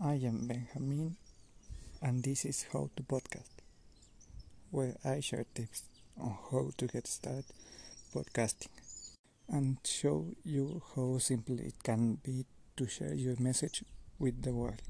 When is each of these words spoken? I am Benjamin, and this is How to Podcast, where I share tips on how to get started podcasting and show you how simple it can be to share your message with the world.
I 0.00 0.14
am 0.14 0.46
Benjamin, 0.46 1.16
and 2.00 2.22
this 2.22 2.44
is 2.44 2.66
How 2.72 2.88
to 2.96 3.02
Podcast, 3.02 3.50
where 4.70 4.94
I 5.04 5.18
share 5.18 5.44
tips 5.56 5.82
on 6.16 6.38
how 6.52 6.70
to 6.76 6.86
get 6.86 7.08
started 7.08 7.46
podcasting 8.14 8.68
and 9.48 9.78
show 9.84 10.26
you 10.44 10.82
how 10.94 11.18
simple 11.18 11.58
it 11.58 11.82
can 11.82 12.18
be 12.22 12.46
to 12.76 12.86
share 12.86 13.12
your 13.12 13.34
message 13.40 13.82
with 14.20 14.40
the 14.42 14.52
world. 14.52 14.82